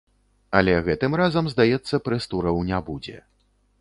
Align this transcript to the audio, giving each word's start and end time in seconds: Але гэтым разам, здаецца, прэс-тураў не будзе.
Але 0.59 0.73
гэтым 0.87 1.11
разам, 1.21 1.51
здаецца, 1.55 1.99
прэс-тураў 2.07 2.57
не 2.71 2.79
будзе. 2.89 3.17